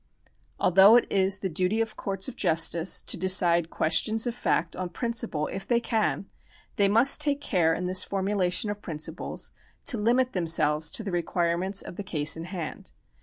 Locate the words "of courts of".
1.79-2.35